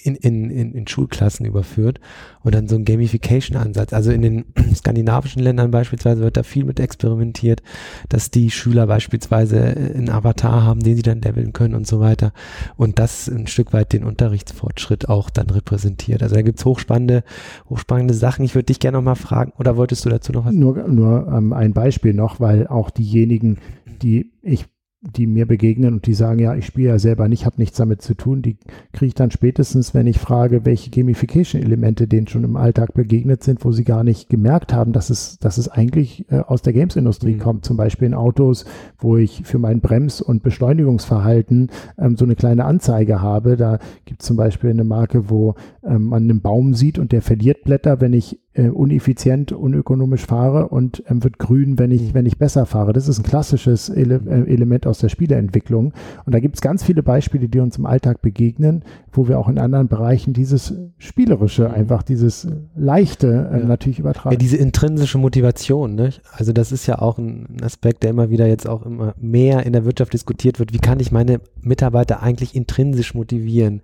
[0.05, 1.99] in, in, in, in Schulklassen überführt
[2.43, 3.95] und dann so ein Gamification-Ansatz.
[3.95, 7.62] Also in den skandinavischen Ländern beispielsweise wird da viel mit experimentiert,
[8.11, 12.01] dass die Schüler beispielsweise äh, einen Avatar haben, den sie dann leveln können und so
[12.01, 12.33] weiter
[12.77, 16.23] und das ein Stück weit den Unterrichtsfortschritt auch dann repräsentiert.
[16.23, 17.25] Also da gibt's hochspannende,
[17.71, 18.45] hochspannende Sachen.
[18.45, 20.53] Ich würde dich gerne noch mal fragen, oder wolltest du dazu noch was?
[20.53, 23.59] Nur, nur ähm, ein Beispiel noch, weil auch diejenigen,
[24.03, 24.67] die ich
[25.05, 28.01] die mir begegnen und die sagen, ja, ich spiele ja selber nicht, habe nichts damit
[28.03, 28.57] zu tun, die
[28.93, 33.64] kriege ich dann spätestens, wenn ich frage, welche Gamification-Elemente denen schon im Alltag begegnet sind,
[33.64, 37.35] wo sie gar nicht gemerkt haben, dass es, dass es eigentlich äh, aus der Games-Industrie
[37.35, 37.40] mhm.
[37.40, 37.64] kommt.
[37.64, 38.64] Zum Beispiel in Autos,
[38.99, 43.57] wo ich für mein Brems- und Beschleunigungsverhalten ähm, so eine kleine Anzeige habe.
[43.57, 47.23] Da gibt es zum Beispiel eine Marke, wo ähm, man einen Baum sieht und der
[47.23, 52.25] verliert Blätter, wenn ich äh, uneffizient, unökonomisch fahre und ähm, wird grün, wenn ich, wenn
[52.25, 52.93] ich besser fahre.
[52.93, 55.93] Das ist ein klassisches Ele äh, Element aus der Spieleentwicklung.
[56.25, 59.49] Und da gibt es ganz viele Beispiele, die uns im Alltag begegnen, wo wir auch
[59.49, 63.67] in anderen Bereichen dieses Spielerische, einfach dieses Leichte äh, ja.
[63.67, 64.35] natürlich übertragen.
[64.35, 66.11] Ja, diese intrinsische Motivation, ne?
[66.33, 69.73] Also das ist ja auch ein Aspekt, der immer wieder jetzt auch immer mehr in
[69.73, 70.73] der Wirtschaft diskutiert wird.
[70.73, 73.83] Wie kann ich meine Mitarbeiter eigentlich intrinsisch motivieren?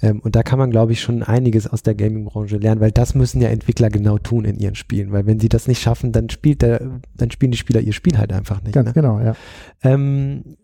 [0.00, 3.14] Ähm, und da kann man, glaube ich, schon einiges aus der Gaming-Branche lernen, weil das
[3.14, 6.12] müssen ja Entwickler genau genau tun in ihren Spielen, weil wenn sie das nicht schaffen,
[6.12, 8.74] dann spielt der, dann spielen die Spieler ihr Spiel halt einfach nicht.
[8.74, 8.92] Ganz ne?
[8.92, 9.34] genau, ja.
[9.82, 10.56] Ähm,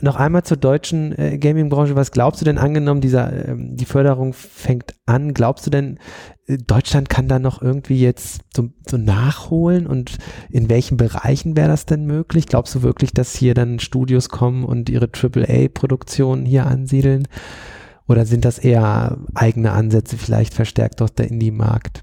[0.00, 1.94] noch einmal zur deutschen äh, Gaming-Branche.
[1.94, 5.34] Was glaubst du denn angenommen, dieser, ähm, die Förderung fängt an?
[5.34, 5.98] Glaubst du denn,
[6.46, 11.68] äh, Deutschland kann da noch irgendwie jetzt so, so nachholen und in welchen Bereichen wäre
[11.68, 12.46] das denn möglich?
[12.46, 17.28] Glaubst du wirklich, dass hier dann Studios kommen und ihre AAA-Produktionen hier ansiedeln?
[18.08, 22.02] Oder sind das eher eigene Ansätze, vielleicht verstärkt durch der Indie-Markt?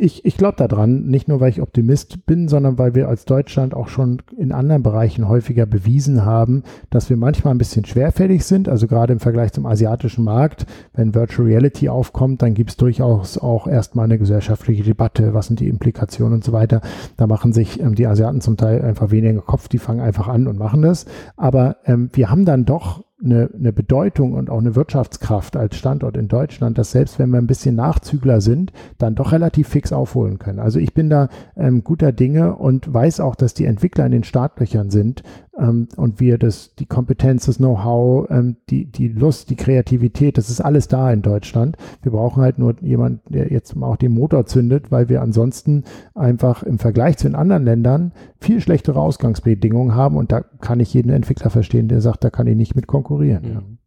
[0.00, 3.74] Ich, ich glaube daran, nicht nur weil ich Optimist bin, sondern weil wir als Deutschland
[3.74, 8.68] auch schon in anderen Bereichen häufiger bewiesen haben, dass wir manchmal ein bisschen schwerfällig sind.
[8.68, 13.38] Also gerade im Vergleich zum asiatischen Markt, wenn Virtual Reality aufkommt, dann gibt es durchaus
[13.38, 16.80] auch erstmal eine gesellschaftliche Debatte, was sind die Implikationen und so weiter.
[17.16, 20.46] Da machen sich ähm, die Asiaten zum Teil einfach weniger Kopf, die fangen einfach an
[20.46, 21.06] und machen das.
[21.36, 26.16] Aber ähm, wir haben dann doch eine, eine Bedeutung und auch eine Wirtschaftskraft als Standort
[26.16, 30.38] in Deutschland, dass selbst wenn wir ein bisschen Nachzügler sind, dann doch relativ fix aufholen
[30.38, 30.60] können.
[30.60, 34.24] Also ich bin da ähm, guter Dinge und weiß auch, dass die Entwickler in den
[34.24, 35.22] Startlöchern sind
[35.58, 40.50] ähm, und wir das, die Kompetenz, das Know-how, ähm, die, die Lust, die Kreativität, das
[40.50, 41.76] ist alles da in Deutschland.
[42.02, 46.62] Wir brauchen halt nur jemanden, der jetzt auch den Motor zündet, weil wir ansonsten einfach
[46.62, 51.10] im Vergleich zu den anderen Ländern viel schlechtere Ausgangsbedingungen haben und da kann ich jeden
[51.10, 53.42] Entwickler verstehen, der sagt, da kann ich nicht mit konkurrieren.
[53.42, 53.78] Mhm.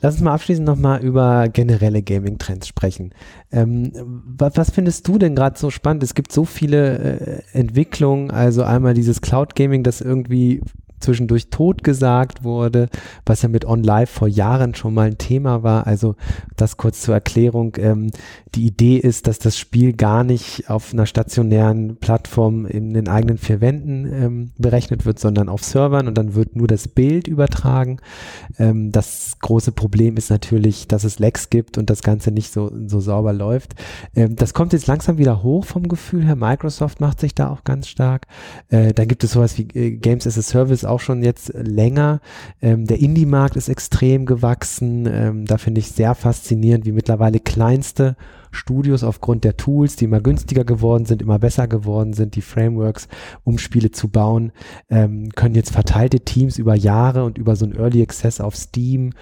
[0.00, 3.14] Lass uns mal abschließend nochmal über generelle Gaming-Trends sprechen.
[3.50, 3.92] Ähm,
[4.26, 6.02] was, was, findest du denn gerade so spannend?
[6.02, 10.60] Es gibt so viele äh, Entwicklungen, also einmal dieses Cloud-Gaming, das irgendwie
[11.04, 12.88] zwischendurch tot gesagt wurde,
[13.24, 15.86] was ja mit OnLive vor Jahren schon mal ein Thema war.
[15.86, 16.16] Also
[16.56, 17.76] das kurz zur Erklärung.
[17.78, 18.10] Ähm,
[18.54, 23.38] die Idee ist, dass das Spiel gar nicht auf einer stationären Plattform in den eigenen
[23.38, 27.98] vier Wänden ähm, berechnet wird, sondern auf Servern und dann wird nur das Bild übertragen.
[28.58, 32.70] Ähm, das große Problem ist natürlich, dass es Lags gibt und das Ganze nicht so,
[32.86, 33.74] so sauber läuft.
[34.14, 36.36] Ähm, das kommt jetzt langsam wieder hoch vom Gefühl her.
[36.36, 38.26] Microsoft macht sich da auch ganz stark.
[38.68, 42.20] Äh, dann gibt es sowas wie äh, Games as a Service auch schon jetzt länger.
[42.62, 45.06] Ähm, der Indie-Markt ist extrem gewachsen.
[45.10, 48.16] Ähm, da finde ich sehr faszinierend, wie mittlerweile kleinste
[48.50, 53.08] Studios aufgrund der Tools, die immer günstiger geworden sind, immer besser geworden sind, die Frameworks,
[53.42, 54.52] um Spiele zu bauen,
[54.88, 59.12] ähm, können jetzt verteilte Teams über Jahre und über so ein Early Access auf Steam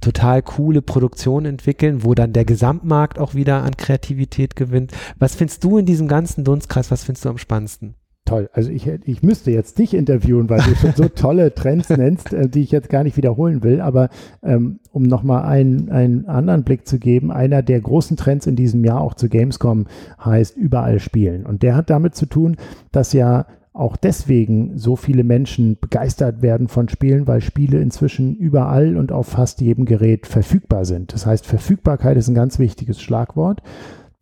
[0.00, 4.92] total coole Produktionen entwickeln, wo dann der Gesamtmarkt auch wieder an Kreativität gewinnt.
[5.18, 7.94] Was findest du in diesem ganzen Dunstkreis, was findest du am spannendsten?
[8.24, 8.48] Toll.
[8.54, 12.48] Also ich, ich müsste jetzt dich interviewen, weil du schon so tolle Trends nennst, äh,
[12.48, 13.82] die ich jetzt gar nicht wiederholen will.
[13.82, 14.08] Aber
[14.42, 18.82] ähm, um nochmal einen, einen anderen Blick zu geben, einer der großen Trends in diesem
[18.82, 19.86] Jahr auch zu Gamescom
[20.24, 21.44] heißt überall spielen.
[21.44, 22.56] Und der hat damit zu tun,
[22.92, 28.96] dass ja auch deswegen so viele Menschen begeistert werden von Spielen, weil Spiele inzwischen überall
[28.96, 31.12] und auf fast jedem Gerät verfügbar sind.
[31.12, 33.62] Das heißt, Verfügbarkeit ist ein ganz wichtiges Schlagwort.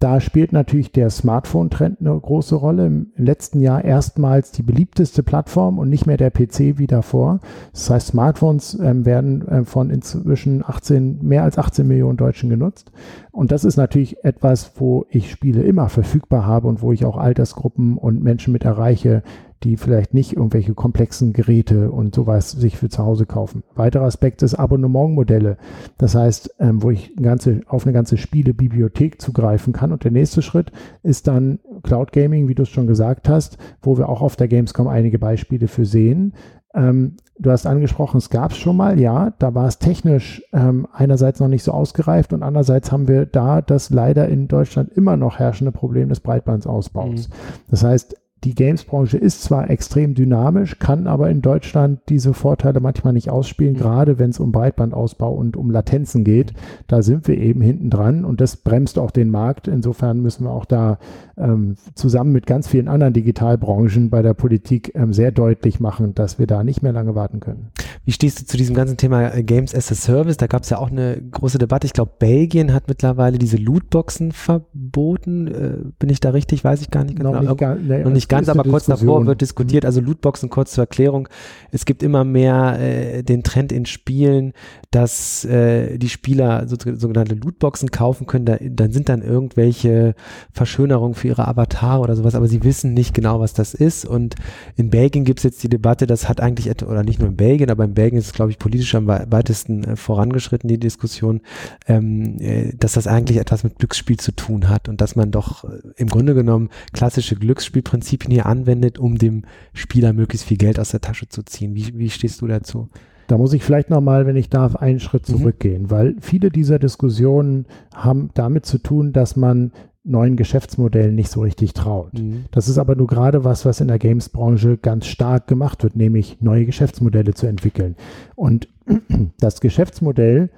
[0.03, 2.87] Da spielt natürlich der Smartphone-Trend eine große Rolle.
[2.87, 7.39] Im letzten Jahr erstmals die beliebteste Plattform und nicht mehr der PC wie davor.
[7.71, 12.91] Das heißt, Smartphones ähm, werden äh, von inzwischen 18, mehr als 18 Millionen Deutschen genutzt.
[13.31, 17.17] Und das ist natürlich etwas, wo ich Spiele immer verfügbar habe und wo ich auch
[17.17, 19.23] Altersgruppen und Menschen mit erreiche,
[19.65, 23.63] die vielleicht nicht irgendwelche komplexen Geräte und sowas sich für zu Hause kaufen.
[23.75, 25.57] Weiterer Aspekt ist Abonnementmodelle.
[25.99, 29.93] Das heißt, ähm, wo ich ganze, auf eine ganze Spielebibliothek zugreifen kann.
[29.93, 30.73] Und der nächste Schritt
[31.03, 34.49] ist dann Cloud Gaming, wie du es schon gesagt hast, wo wir auch auf der
[34.49, 36.35] Gamescom einige Beispiele für sehen.
[36.75, 40.87] Ähm, du hast angesprochen, es gab es schon mal, ja, da war es technisch ähm,
[40.93, 45.17] einerseits noch nicht so ausgereift und andererseits haben wir da das leider in Deutschland immer
[45.17, 47.29] noch herrschende Problem des Breitbandsausbaus.
[47.29, 47.33] Mhm.
[47.71, 53.13] Das heißt, die Games-Branche ist zwar extrem dynamisch, kann aber in Deutschland diese Vorteile manchmal
[53.13, 53.79] nicht ausspielen, mhm.
[53.79, 56.53] gerade wenn es um Breitbandausbau und um Latenzen geht.
[56.89, 59.69] Da sind wir eben hinten dran und das bremst auch den Markt.
[59.69, 60.99] Insofern müssen wir auch da
[61.37, 66.39] ähm, zusammen mit ganz vielen anderen Digitalbranchen bei der Politik ähm, sehr deutlich machen, dass
[66.39, 67.71] wir da nicht mehr lange warten können.
[68.05, 70.37] Wie stehst du zu diesem ganzen Thema äh, Games as a Service?
[70.37, 71.87] Da gab es ja auch eine große Debatte.
[71.87, 75.47] Ich glaube, Belgien hat mittlerweile diese Lootboxen verboten.
[75.47, 76.65] Äh, bin ich da richtig?
[76.65, 77.33] Weiß ich gar nicht genau.
[77.33, 79.85] Noch nicht, gar, nee, noch nicht ganz, aber kurz davor wird diskutiert.
[79.85, 81.29] Also Lootboxen, kurz zur Erklärung.
[81.71, 84.53] Es gibt immer mehr äh, den Trend in Spielen,
[84.91, 88.45] dass äh, die Spieler so, sogenannte Lootboxen kaufen können.
[88.45, 90.15] Da, dann sind dann irgendwelche
[90.53, 94.05] Verschönerungen für ihre Avatare oder sowas, aber sie wissen nicht genau, was das ist.
[94.05, 94.35] Und
[94.77, 97.71] in Belgien gibt es jetzt die Debatte, das hat eigentlich, oder nicht nur in Belgien,
[97.71, 101.41] aber in Belgien ist es, glaube ich, politisch am weitesten äh, vorangeschritten, die Diskussion,
[101.89, 105.65] ähm, äh, dass das eigentlich etwas mit Glücksspiel zu tun hat und dass man doch
[105.65, 110.91] äh, im Grunde genommen klassische Glücksspielprinzipien hier anwendet, um dem Spieler möglichst viel Geld aus
[110.91, 111.75] der Tasche zu ziehen.
[111.75, 112.89] Wie, wie stehst du dazu?
[113.27, 115.37] Da muss ich vielleicht nochmal, wenn ich darf, einen Schritt mhm.
[115.37, 115.91] zurückgehen, mhm.
[115.91, 119.73] weil viele dieser Diskussionen haben damit zu tun, dass man
[120.05, 122.15] neuen Geschäftsmodellen nicht so richtig traut.
[122.15, 122.47] Mhm.
[122.51, 126.39] Das ist aber nur gerade was, was in der Games-Branche ganz stark gemacht wird, nämlich
[126.41, 127.97] neue Geschäftsmodelle zu entwickeln.
[128.35, 128.69] Und
[129.39, 130.51] das Geschäftsmodell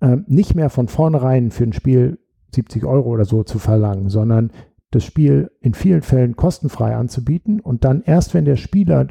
[0.00, 2.18] äh, nicht mehr von vornherein für ein Spiel
[2.54, 4.50] 70 Euro oder so zu verlangen, sondern
[4.90, 9.08] das Spiel in vielen Fällen kostenfrei anzubieten und dann erst, wenn der Spieler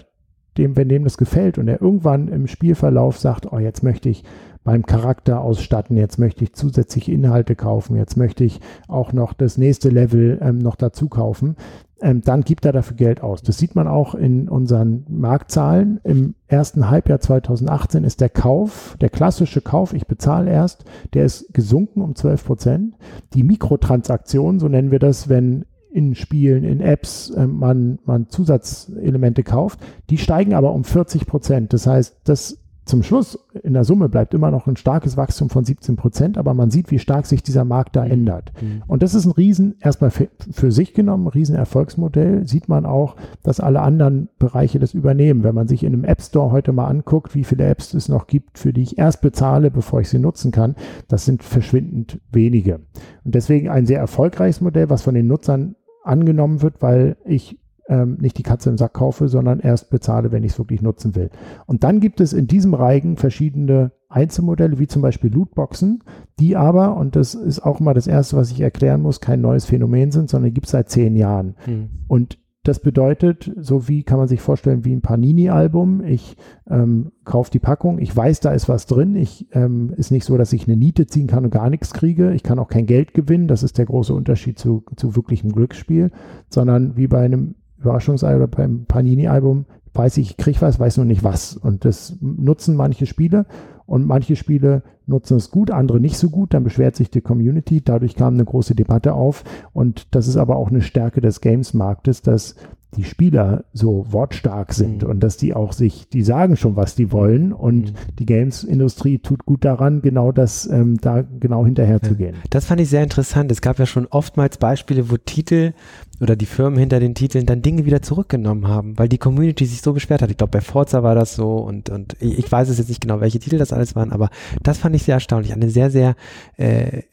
[0.58, 4.24] dem, wenn dem das gefällt und er irgendwann im Spielverlauf sagt, oh, jetzt möchte ich
[4.63, 9.58] meinem Charakter ausstatten, jetzt möchte ich zusätzliche Inhalte kaufen, jetzt möchte ich auch noch das
[9.58, 11.56] nächste Level ähm, noch dazu kaufen,
[12.01, 13.41] ähm, dann gibt er dafür Geld aus.
[13.41, 15.99] Das sieht man auch in unseren Marktzahlen.
[16.03, 21.53] Im ersten Halbjahr 2018 ist der Kauf, der klassische Kauf, ich bezahle erst, der ist
[21.53, 22.95] gesunken um 12 Prozent.
[23.33, 29.43] Die Mikrotransaktion, so nennen wir das, wenn in Spielen, in Apps äh, man, man Zusatzelemente
[29.43, 29.79] kauft,
[30.10, 31.73] die steigen aber um 40 Prozent.
[31.73, 35.63] Das heißt, das zum Schluss in der Summe bleibt immer noch ein starkes Wachstum von
[35.63, 38.12] 17 Prozent, aber man sieht, wie stark sich dieser Markt da mhm.
[38.12, 38.52] ändert.
[38.62, 38.84] Mhm.
[38.88, 42.47] Und das ist ein Riesen, erstmal für, für sich genommen, ein Riesenerfolgsmodell.
[42.47, 45.43] Sieht man auch, dass alle anderen Bereiche das übernehmen.
[45.43, 48.28] Wenn man sich in einem App Store heute mal anguckt, wie viele Apps es noch
[48.28, 50.76] gibt, für die ich erst bezahle, bevor ich sie nutzen kann,
[51.08, 52.82] das sind verschwindend wenige.
[53.23, 58.17] Und deswegen ein sehr erfolgreiches Modell, was von den Nutzern angenommen wird, weil ich ähm,
[58.19, 61.30] nicht die Katze im Sack kaufe, sondern erst bezahle, wenn ich es wirklich nutzen will.
[61.65, 66.04] Und dann gibt es in diesem Reigen verschiedene Einzelmodelle, wie zum Beispiel Lootboxen,
[66.39, 69.65] die aber, und das ist auch mal das Erste, was ich erklären muss, kein neues
[69.65, 71.56] Phänomen sind, sondern gibt es seit zehn Jahren.
[71.65, 71.89] Hm.
[72.08, 76.04] Und das bedeutet, so wie kann man sich vorstellen, wie ein Panini-Album.
[76.04, 76.36] Ich
[76.69, 79.15] ähm, kaufe die Packung, ich weiß, da ist was drin.
[79.15, 82.34] Ich ähm, ist nicht so, dass ich eine Niete ziehen kann und gar nichts kriege.
[82.34, 83.47] Ich kann auch kein Geld gewinnen.
[83.47, 86.12] Das ist der große Unterschied zu, zu wirklichem Glücksspiel,
[86.50, 91.06] sondern wie bei einem Überraschungsei oder beim Panini-Album weiß ich, ich kriege was, weiß nur
[91.06, 91.58] nicht was.
[91.58, 93.46] Und das nutzen manche Spiele
[93.86, 96.54] und manche Spiele nutzen es gut, andere nicht so gut.
[96.54, 97.82] Dann beschwert sich die Community.
[97.84, 99.44] Dadurch kam eine große Debatte auf.
[99.74, 102.56] Und das ist aber auch eine Stärke des Games-Marktes, dass
[102.95, 105.10] die Spieler so wortstark sind mhm.
[105.10, 107.95] und dass die auch sich, die sagen schon, was die wollen und mhm.
[108.17, 112.08] die Games-Industrie tut gut daran, genau das, ähm, da genau hinterher ja.
[112.08, 112.36] zu gehen.
[112.50, 113.52] Das fand ich sehr interessant.
[113.52, 115.73] Es gab ja schon oftmals Beispiele, wo Titel
[116.21, 119.82] oder die Firmen hinter den Titeln dann Dinge wieder zurückgenommen haben, weil die Community sich
[119.82, 120.32] so beschwert hat.
[120.32, 123.19] Ich glaube, bei Forza war das so und, und ich weiß es jetzt nicht genau,
[123.19, 124.30] welche Titel das alles waren, aber
[124.63, 125.54] das fand ich sehr erstaunlich.
[125.54, 126.15] Eine sehr, sehr
[126.56, 127.04] äh,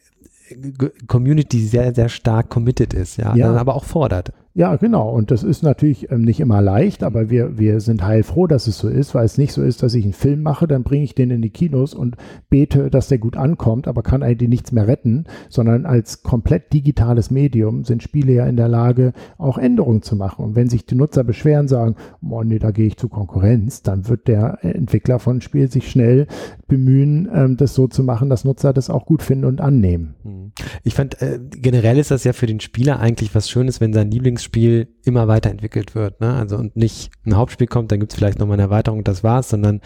[1.07, 3.53] Community sehr, sehr stark committed ist, ja, ja.
[3.55, 4.31] aber auch fordert.
[4.57, 5.09] Ja, genau.
[5.09, 8.77] Und das ist natürlich ähm, nicht immer leicht, aber wir, wir sind heilfroh, dass es
[8.77, 11.13] so ist, weil es nicht so ist, dass ich einen Film mache, dann bringe ich
[11.13, 12.15] den in die Kinos und
[12.49, 17.31] bete, dass der gut ankommt, aber kann eigentlich nichts mehr retten, sondern als komplett digitales
[17.31, 20.45] Medium sind Spiele ja in der Lage, auch Änderungen zu machen.
[20.45, 24.07] Und wenn sich die Nutzer beschweren, sagen, oh nee, da gehe ich zu Konkurrenz, dann
[24.07, 26.27] wird der Entwickler von Spiel sich schnell
[26.69, 30.15] bemühen, ähm, das so zu machen, dass Nutzer das auch gut finden und annehmen.
[30.23, 30.53] Hm.
[30.85, 34.09] Ich fand, äh, generell ist das ja für den Spieler eigentlich was Schönes, wenn sein
[34.09, 36.21] Lieblings Spiel immer weiterentwickelt wird.
[36.21, 36.33] Ne?
[36.33, 39.49] Also und nicht ein Hauptspiel kommt, dann gibt es vielleicht nochmal eine Erweiterung, das war's,
[39.49, 39.81] sondern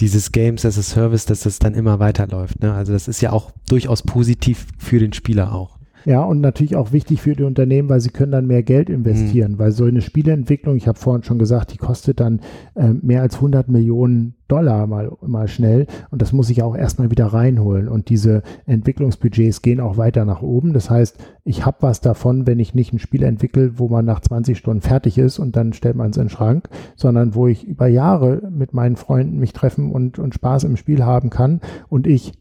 [0.00, 2.62] dieses Games as a Service, dass es dann immer weiterläuft.
[2.62, 2.72] Ne?
[2.72, 5.75] Also das ist ja auch durchaus positiv für den Spieler auch.
[6.06, 9.52] Ja, und natürlich auch wichtig für die Unternehmen, weil sie können dann mehr Geld investieren,
[9.52, 9.58] mhm.
[9.58, 12.40] weil so eine Spieleentwicklung, ich habe vorhin schon gesagt, die kostet dann
[12.76, 17.10] äh, mehr als 100 Millionen Dollar mal, mal schnell und das muss ich auch erstmal
[17.10, 20.72] wieder reinholen und diese Entwicklungsbudgets gehen auch weiter nach oben.
[20.72, 24.20] Das heißt, ich habe was davon, wenn ich nicht ein Spiel entwickle, wo man nach
[24.20, 27.66] 20 Stunden fertig ist und dann stellt man es in den Schrank, sondern wo ich
[27.66, 32.06] über Jahre mit meinen Freunden mich treffen und, und Spaß im Spiel haben kann und
[32.06, 32.34] ich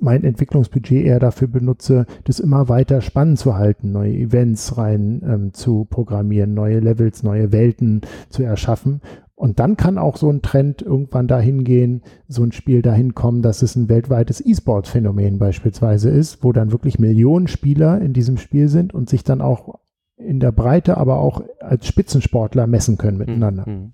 [0.00, 5.52] mein Entwicklungsbudget eher dafür benutze, das immer weiter spannend zu halten, neue Events rein ähm,
[5.52, 9.00] zu programmieren, neue Levels, neue Welten zu erschaffen.
[9.34, 13.40] Und dann kann auch so ein Trend irgendwann dahin gehen, so ein Spiel dahin kommen,
[13.40, 18.68] dass es ein weltweites E-Sport-Phänomen beispielsweise ist, wo dann wirklich Millionen Spieler in diesem Spiel
[18.68, 19.78] sind und sich dann auch
[20.18, 23.66] in der Breite, aber auch als Spitzensportler messen können miteinander.
[23.66, 23.92] Mhm.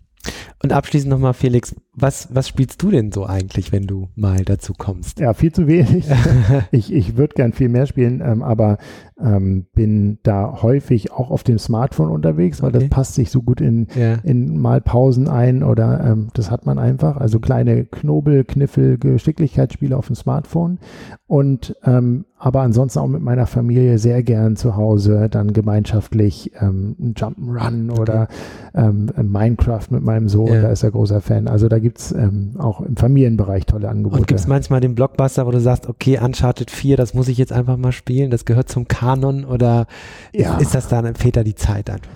[0.63, 4.75] Und abschließend nochmal, Felix, was, was spielst du denn so eigentlich, wenn du mal dazu
[4.77, 5.19] kommst?
[5.19, 6.07] Ja, viel zu wenig.
[6.71, 8.77] ich ich würde gern viel mehr spielen, ähm, aber
[9.19, 12.81] ähm, bin da häufig auch auf dem Smartphone unterwegs, weil okay.
[12.81, 14.17] das passt sich so gut in, ja.
[14.25, 17.17] in mal Pausen ein oder ähm, das hat man einfach.
[17.17, 20.79] Also kleine Knobel, Kniffel, Geschicklichkeitsspiele auf dem Smartphone.
[21.27, 27.15] Und ähm, aber ansonsten auch mit meiner Familie sehr gern zu Hause, dann gemeinschaftlich ähm,
[27.17, 28.01] Jump'n'Run okay.
[28.01, 28.29] oder
[28.75, 30.61] ähm, Minecraft mit meinem Sohn, ja.
[30.61, 31.49] da ist er großer Fan.
[31.49, 34.23] Also da gibt es ähm, auch im Familienbereich tolle Angebote.
[34.23, 37.39] Und gibt es manchmal den Blockbuster, wo du sagst, okay, Uncharted 4, das muss ich
[37.39, 39.87] jetzt einfach mal spielen, das gehört zum Kanon oder
[40.35, 40.57] ja.
[40.57, 42.11] ist, ist das dann Väter die Zeit einfach?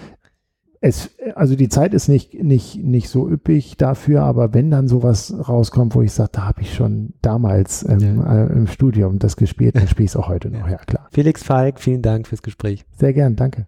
[0.81, 5.35] es, also die Zeit ist nicht, nicht, nicht so üppig dafür, aber wenn dann sowas
[5.47, 8.45] rauskommt, wo ich sage, da habe ich schon damals ähm, ja.
[8.45, 11.09] äh, im Studium das gespielt, dann spiele ich es auch heute noch, ja klar.
[11.13, 12.87] Felix Falk, vielen Dank fürs Gespräch.
[12.97, 13.59] Sehr gern, danke.